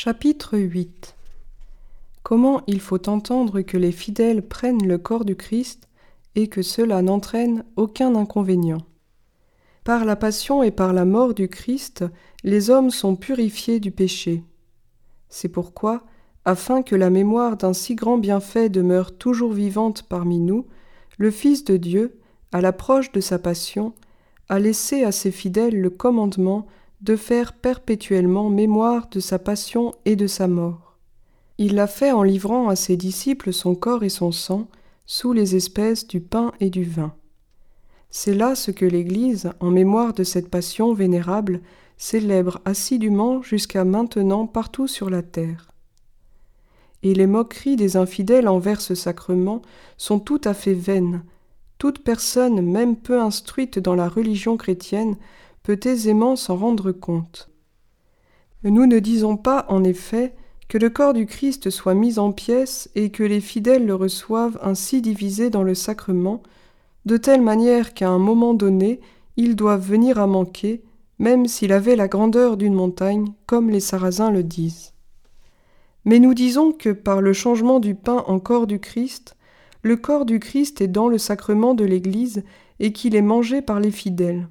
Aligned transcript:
Chapitre 0.00 0.56
8 0.56 1.16
Comment 2.22 2.62
il 2.68 2.80
faut 2.80 3.08
entendre 3.08 3.62
que 3.62 3.76
les 3.76 3.90
fidèles 3.90 4.46
prennent 4.46 4.86
le 4.86 4.96
corps 4.96 5.24
du 5.24 5.34
Christ 5.34 5.88
et 6.36 6.46
que 6.46 6.62
cela 6.62 7.02
n'entraîne 7.02 7.64
aucun 7.74 8.14
inconvénient. 8.14 8.86
Par 9.82 10.04
la 10.04 10.14
passion 10.14 10.62
et 10.62 10.70
par 10.70 10.92
la 10.92 11.04
mort 11.04 11.34
du 11.34 11.48
Christ, 11.48 12.04
les 12.44 12.70
hommes 12.70 12.92
sont 12.92 13.16
purifiés 13.16 13.80
du 13.80 13.90
péché. 13.90 14.44
C'est 15.30 15.48
pourquoi, 15.48 16.04
afin 16.44 16.82
que 16.82 16.94
la 16.94 17.10
mémoire 17.10 17.56
d'un 17.56 17.72
si 17.72 17.96
grand 17.96 18.18
bienfait 18.18 18.68
demeure 18.68 19.18
toujours 19.18 19.52
vivante 19.52 20.04
parmi 20.04 20.38
nous, 20.38 20.68
le 21.16 21.32
Fils 21.32 21.64
de 21.64 21.76
Dieu, 21.76 22.20
à 22.52 22.60
l'approche 22.60 23.10
de 23.10 23.20
sa 23.20 23.40
passion, 23.40 23.94
a 24.48 24.60
laissé 24.60 25.02
à 25.02 25.10
ses 25.10 25.32
fidèles 25.32 25.80
le 25.80 25.90
commandement 25.90 26.68
de 27.00 27.16
faire 27.16 27.52
perpétuellement 27.52 28.50
mémoire 28.50 29.08
de 29.10 29.20
sa 29.20 29.38
passion 29.38 29.94
et 30.04 30.16
de 30.16 30.26
sa 30.26 30.48
mort. 30.48 30.96
Il 31.58 31.74
l'a 31.74 31.86
fait 31.86 32.12
en 32.12 32.22
livrant 32.22 32.68
à 32.68 32.76
ses 32.76 32.96
disciples 32.96 33.52
son 33.52 33.74
corps 33.74 34.04
et 34.04 34.08
son 34.08 34.32
sang 34.32 34.68
sous 35.06 35.32
les 35.32 35.56
espèces 35.56 36.06
du 36.06 36.20
pain 36.20 36.52
et 36.60 36.70
du 36.70 36.84
vin. 36.84 37.14
C'est 38.10 38.34
là 38.34 38.54
ce 38.54 38.70
que 38.70 38.84
l'Église, 38.84 39.50
en 39.60 39.70
mémoire 39.70 40.12
de 40.12 40.24
cette 40.24 40.48
passion 40.48 40.94
vénérable, 40.94 41.60
célèbre 41.98 42.60
assidûment 42.64 43.42
jusqu'à 43.42 43.84
maintenant 43.84 44.46
partout 44.46 44.86
sur 44.86 45.10
la 45.10 45.22
terre. 45.22 45.68
Et 47.02 47.14
les 47.14 47.26
moqueries 47.26 47.76
des 47.76 47.96
infidèles 47.96 48.48
envers 48.48 48.80
ce 48.80 48.94
sacrement 48.94 49.62
sont 49.98 50.18
tout 50.18 50.40
à 50.44 50.54
fait 50.54 50.74
vaines. 50.74 51.22
Toute 51.78 52.02
personne, 52.02 52.60
même 52.60 52.96
peu 52.96 53.20
instruite 53.20 53.78
dans 53.78 53.94
la 53.94 54.08
religion 54.08 54.56
chrétienne, 54.56 55.16
peut 55.68 55.80
aisément 55.84 56.34
s'en 56.34 56.56
rendre 56.56 56.92
compte. 56.92 57.50
Nous 58.64 58.86
ne 58.86 59.00
disons 59.00 59.36
pas, 59.36 59.66
en 59.68 59.84
effet, 59.84 60.34
que 60.66 60.78
le 60.78 60.88
corps 60.88 61.12
du 61.12 61.26
Christ 61.26 61.68
soit 61.68 61.92
mis 61.92 62.18
en 62.18 62.32
pièces 62.32 62.88
et 62.94 63.10
que 63.10 63.22
les 63.22 63.42
fidèles 63.42 63.84
le 63.84 63.94
reçoivent 63.94 64.58
ainsi 64.62 65.02
divisé 65.02 65.50
dans 65.50 65.62
le 65.62 65.74
sacrement, 65.74 66.42
de 67.04 67.18
telle 67.18 67.42
manière 67.42 67.92
qu'à 67.92 68.08
un 68.08 68.18
moment 68.18 68.54
donné, 68.54 69.00
ils 69.36 69.56
doivent 69.56 69.86
venir 69.86 70.18
à 70.18 70.26
manquer, 70.26 70.82
même 71.18 71.46
s'il 71.46 71.74
avait 71.74 71.96
la 71.96 72.08
grandeur 72.08 72.56
d'une 72.56 72.72
montagne, 72.72 73.34
comme 73.44 73.68
les 73.68 73.80
Sarrasins 73.80 74.30
le 74.30 74.44
disent. 74.44 74.94
Mais 76.06 76.18
nous 76.18 76.32
disons 76.32 76.72
que 76.72 76.92
par 76.92 77.20
le 77.20 77.34
changement 77.34 77.78
du 77.78 77.94
pain 77.94 78.24
en 78.26 78.38
corps 78.38 78.66
du 78.66 78.80
Christ, 78.80 79.36
le 79.82 79.96
corps 79.96 80.24
du 80.24 80.40
Christ 80.40 80.80
est 80.80 80.88
dans 80.88 81.08
le 81.08 81.18
sacrement 81.18 81.74
de 81.74 81.84
l'Église 81.84 82.42
et 82.80 82.94
qu'il 82.94 83.14
est 83.14 83.20
mangé 83.20 83.60
par 83.60 83.80
les 83.80 83.90
fidèles. 83.90 84.48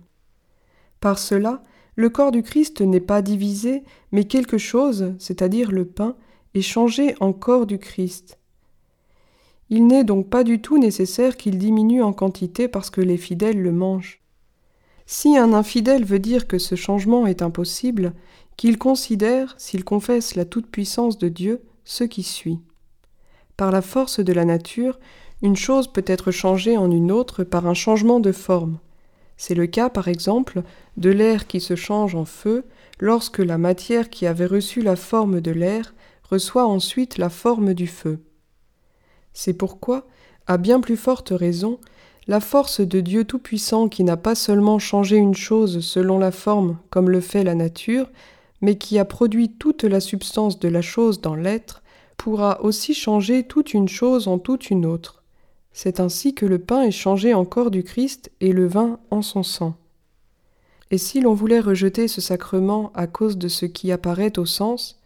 Par 0.99 1.19
cela, 1.19 1.63
le 1.95 2.09
corps 2.09 2.31
du 2.31 2.43
Christ 2.43 2.81
n'est 2.81 2.99
pas 2.99 3.21
divisé, 3.21 3.83
mais 4.11 4.25
quelque 4.25 4.57
chose, 4.57 5.13
c'est-à-dire 5.19 5.71
le 5.71 5.85
pain, 5.85 6.15
est 6.53 6.61
changé 6.61 7.15
en 7.19 7.33
corps 7.33 7.65
du 7.65 7.79
Christ. 7.79 8.37
Il 9.69 9.87
n'est 9.87 10.03
donc 10.03 10.29
pas 10.29 10.43
du 10.43 10.61
tout 10.61 10.77
nécessaire 10.77 11.35
qu'il 11.35 11.57
diminue 11.57 12.01
en 12.01 12.13
quantité 12.13 12.67
parce 12.67 12.89
que 12.89 13.01
les 13.01 13.17
fidèles 13.17 13.61
le 13.61 13.71
mangent. 13.71 14.21
Si 15.05 15.37
un 15.37 15.53
infidèle 15.53 16.05
veut 16.05 16.19
dire 16.19 16.47
que 16.47 16.57
ce 16.57 16.75
changement 16.75 17.27
est 17.27 17.41
impossible, 17.41 18.13
qu'il 18.57 18.77
considère, 18.77 19.55
s'il 19.57 19.83
confesse 19.83 20.35
la 20.35 20.45
toute-puissance 20.45 21.17
de 21.17 21.29
Dieu, 21.29 21.63
ce 21.83 22.03
qui 22.03 22.23
suit. 22.23 22.59
Par 23.55 23.71
la 23.71 23.81
force 23.81 24.19
de 24.19 24.33
la 24.33 24.45
nature, 24.45 24.99
une 25.41 25.55
chose 25.55 25.87
peut 25.87 26.03
être 26.05 26.31
changée 26.31 26.77
en 26.77 26.91
une 26.91 27.11
autre 27.11 27.43
par 27.43 27.67
un 27.67 27.73
changement 27.73 28.19
de 28.19 28.31
forme. 28.31 28.79
C'est 29.37 29.55
le 29.55 29.67
cas, 29.67 29.89
par 29.89 30.07
exemple, 30.07 30.63
de 30.97 31.09
l'air 31.09 31.47
qui 31.47 31.61
se 31.61 31.75
change 31.75 32.15
en 32.15 32.25
feu 32.25 32.65
lorsque 32.99 33.39
la 33.39 33.57
matière 33.57 34.09
qui 34.09 34.25
avait 34.25 34.47
reçu 34.47 34.81
la 34.81 34.95
forme 34.95 35.41
de 35.41 35.51
l'air 35.51 35.93
reçoit 36.23 36.65
ensuite 36.65 37.17
la 37.17 37.29
forme 37.29 37.73
du 37.73 37.87
feu. 37.87 38.19
C'est 39.33 39.53
pourquoi, 39.53 40.07
à 40.47 40.57
bien 40.57 40.79
plus 40.79 40.97
forte 40.97 41.29
raison, 41.29 41.79
la 42.27 42.39
force 42.39 42.81
de 42.81 42.99
Dieu 42.99 43.23
Tout-Puissant 43.23 43.87
qui 43.87 44.03
n'a 44.03 44.17
pas 44.17 44.35
seulement 44.35 44.79
changé 44.79 45.15
une 45.15 45.35
chose 45.35 45.79
selon 45.79 46.19
la 46.19 46.31
forme 46.31 46.77
comme 46.89 47.09
le 47.09 47.21
fait 47.21 47.43
la 47.43 47.55
nature, 47.55 48.09
mais 48.61 48.77
qui 48.77 48.97
a 48.99 49.05
produit 49.05 49.53
toute 49.53 49.83
la 49.83 49.99
substance 49.99 50.59
de 50.59 50.67
la 50.67 50.81
chose 50.81 51.21
dans 51.21 51.35
l'être, 51.35 51.83
pourra 52.17 52.61
aussi 52.63 52.93
changer 52.95 53.43
toute 53.43 53.73
une 53.73 53.87
chose 53.87 54.27
en 54.27 54.39
toute 54.39 54.71
une 54.71 54.85
autre. 54.85 55.16
C'est 55.79 55.99
ainsi 55.99 56.33
que 56.33 56.47
le 56.47 56.57
pain 56.57 56.81
est 56.81 56.91
changé 56.91 57.35
en 57.35 57.45
corps 57.45 57.69
du 57.69 57.83
Christ 57.83 58.31
et 58.41 58.51
le 58.51 58.65
vin 58.65 58.99
en 59.11 59.21
son 59.21 59.43
sang. 59.43 59.75
Et 60.89 60.97
si 60.97 61.21
l'on 61.21 61.35
voulait 61.35 61.59
rejeter 61.59 62.07
ce 62.07 62.19
sacrement 62.19 62.91
à 62.95 63.05
cause 63.05 63.37
de 63.37 63.47
ce 63.47 63.67
qui 63.67 63.91
apparaît 63.91 64.39
au 64.39 64.47
sens, 64.47 64.99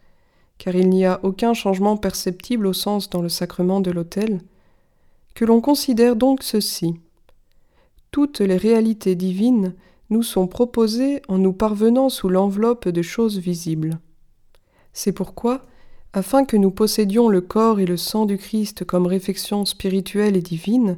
car 0.59 0.73
il 0.73 0.87
n'y 0.87 1.05
a 1.05 1.19
aucun 1.23 1.53
changement 1.53 1.97
perceptible 1.97 2.65
au 2.67 2.71
sens 2.71 3.09
dans 3.09 3.21
le 3.21 3.27
sacrement 3.27 3.81
de 3.81 3.91
l'autel, 3.91 4.39
que 5.35 5.43
l'on 5.43 5.59
considère 5.59 6.15
donc 6.15 6.41
ceci. 6.41 6.93
Toutes 8.11 8.39
les 8.39 8.55
réalités 8.55 9.15
divines 9.15 9.75
nous 10.09 10.23
sont 10.23 10.47
proposées 10.47 11.21
en 11.27 11.37
nous 11.37 11.51
parvenant 11.51 12.07
sous 12.07 12.29
l'enveloppe 12.29 12.87
de 12.87 13.01
choses 13.01 13.39
visibles. 13.39 13.99
C'est 14.93 15.11
pourquoi, 15.11 15.65
afin 16.13 16.45
que 16.45 16.57
nous 16.57 16.71
possédions 16.71 17.29
le 17.29 17.41
corps 17.41 17.79
et 17.79 17.85
le 17.85 17.97
sang 17.97 18.25
du 18.25 18.37
Christ 18.37 18.83
comme 18.83 19.07
réfection 19.07 19.65
spirituelle 19.65 20.35
et 20.35 20.41
divine, 20.41 20.97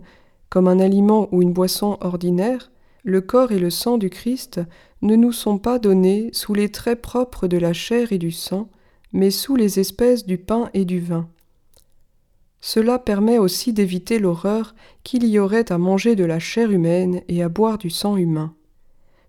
comme 0.49 0.67
un 0.67 0.79
aliment 0.79 1.29
ou 1.31 1.41
une 1.41 1.53
boisson 1.53 1.97
ordinaire, 2.01 2.71
le 3.03 3.21
corps 3.21 3.51
et 3.51 3.59
le 3.59 3.69
sang 3.69 3.97
du 3.97 4.09
Christ 4.09 4.61
ne 5.01 5.15
nous 5.15 5.31
sont 5.31 5.57
pas 5.57 5.79
donnés 5.79 6.29
sous 6.31 6.53
les 6.53 6.69
traits 6.69 7.01
propres 7.01 7.47
de 7.47 7.57
la 7.57 7.73
chair 7.73 8.11
et 8.11 8.17
du 8.17 8.31
sang, 8.31 8.69
mais 9.11 9.29
sous 9.29 9.55
les 9.55 9.79
espèces 9.79 10.25
du 10.25 10.37
pain 10.37 10.69
et 10.73 10.85
du 10.85 10.99
vin. 10.99 11.27
Cela 12.61 12.97
permet 12.97 13.37
aussi 13.37 13.73
d'éviter 13.73 14.19
l'horreur 14.19 14.73
qu'il 15.03 15.25
y 15.25 15.37
aurait 15.37 15.71
à 15.71 15.77
manger 15.77 16.15
de 16.15 16.23
la 16.23 16.39
chair 16.39 16.71
humaine 16.71 17.21
et 17.27 17.43
à 17.43 17.49
boire 17.49 17.77
du 17.77 17.89
sang 17.89 18.15
humain. 18.15 18.55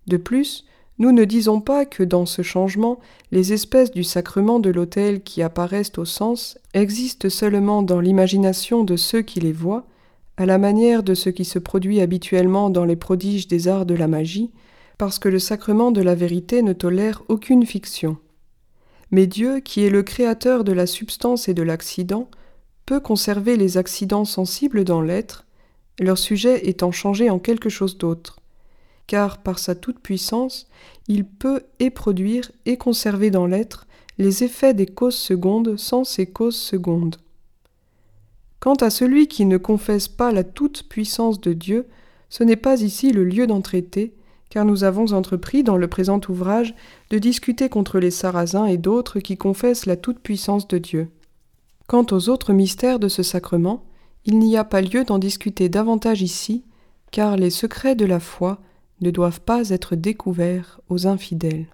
De 0.07 0.15
plus, 0.15 0.65
nous 0.97 1.11
ne 1.11 1.25
disons 1.25 1.59
pas 1.59 1.85
que 1.85 2.03
dans 2.03 2.25
ce 2.25 2.41
changement, 2.41 2.99
les 3.31 3.51
espèces 3.51 3.91
du 3.91 4.03
sacrement 4.03 4.59
de 4.59 4.69
l'autel 4.69 5.23
qui 5.23 5.41
apparaissent 5.41 5.97
au 5.97 6.05
sens 6.05 6.57
existent 6.73 7.29
seulement 7.29 7.83
dans 7.83 7.99
l'imagination 7.99 8.83
de 8.83 8.95
ceux 8.95 9.21
qui 9.21 9.41
les 9.41 9.51
voient, 9.51 9.85
à 10.37 10.45
la 10.45 10.57
manière 10.57 11.03
de 11.03 11.13
ce 11.13 11.29
qui 11.29 11.43
se 11.43 11.59
produit 11.59 11.99
habituellement 11.99 12.69
dans 12.69 12.85
les 12.85 12.95
prodiges 12.95 13.47
des 13.47 13.67
arts 13.67 13.85
de 13.85 13.95
la 13.95 14.07
magie, 14.07 14.51
parce 14.97 15.19
que 15.19 15.27
le 15.27 15.39
sacrement 15.39 15.91
de 15.91 16.01
la 16.01 16.15
vérité 16.15 16.61
ne 16.61 16.73
tolère 16.73 17.23
aucune 17.27 17.65
fiction. 17.65 18.17
Mais 19.11 19.27
Dieu, 19.27 19.59
qui 19.59 19.83
est 19.85 19.89
le 19.89 20.03
créateur 20.03 20.63
de 20.63 20.71
la 20.71 20.87
substance 20.87 21.49
et 21.49 21.53
de 21.53 21.63
l'accident, 21.63 22.29
peut 22.85 23.01
conserver 23.01 23.57
les 23.57 23.77
accidents 23.77 24.25
sensibles 24.25 24.85
dans 24.85 25.01
l'être, 25.01 25.45
leur 25.99 26.17
sujet 26.17 26.67
étant 26.67 26.91
changé 26.91 27.29
en 27.29 27.39
quelque 27.39 27.69
chose 27.69 27.97
d'autre 27.97 28.37
car 29.07 29.37
par 29.39 29.59
sa 29.59 29.75
toute-puissance, 29.75 30.67
il 31.07 31.25
peut 31.25 31.63
et 31.79 31.89
produire 31.89 32.51
et 32.65 32.77
conserver 32.77 33.31
dans 33.31 33.45
l'être 33.45 33.85
les 34.17 34.43
effets 34.43 34.73
des 34.73 34.85
causes 34.85 35.15
secondes 35.15 35.77
sans 35.77 36.03
ces 36.03 36.25
causes 36.25 36.55
secondes. 36.55 37.17
Quant 38.59 38.75
à 38.75 38.89
celui 38.89 39.27
qui 39.27 39.45
ne 39.45 39.57
confesse 39.57 40.07
pas 40.07 40.31
la 40.31 40.43
toute-puissance 40.43 41.39
de 41.39 41.53
Dieu, 41.53 41.87
ce 42.29 42.43
n'est 42.43 42.55
pas 42.55 42.81
ici 42.81 43.11
le 43.11 43.23
lieu 43.23 43.45
d'en 43.45 43.61
traiter, 43.61 44.15
car 44.49 44.65
nous 44.65 44.83
avons 44.83 45.13
entrepris 45.13 45.63
dans 45.63 45.77
le 45.77 45.87
présent 45.87 46.19
ouvrage 46.29 46.73
de 47.09 47.19
discuter 47.19 47.69
contre 47.69 47.99
les 47.99 48.11
Sarrasins 48.11 48.65
et 48.65 48.77
d'autres 48.77 49.19
qui 49.19 49.37
confessent 49.37 49.85
la 49.85 49.97
toute-puissance 49.97 50.67
de 50.67 50.77
Dieu. 50.77 51.09
Quant 51.87 52.05
aux 52.11 52.29
autres 52.29 52.53
mystères 52.53 52.99
de 52.99 53.07
ce 53.07 53.21
sacrement, 53.21 53.85
il 54.23 54.39
n'y 54.39 54.57
a 54.57 54.63
pas 54.63 54.81
lieu 54.81 55.03
d'en 55.03 55.19
discuter 55.19 55.69
davantage 55.69 56.21
ici, 56.21 56.63
car 57.11 57.37
les 57.37 57.51
secrets 57.51 57.95
de 57.95 58.05
la 58.05 58.19
foi 58.19 58.59
ne 59.01 59.11
doivent 59.11 59.41
pas 59.41 59.69
être 59.69 59.95
découverts 59.95 60.79
aux 60.89 61.07
infidèles. 61.07 61.67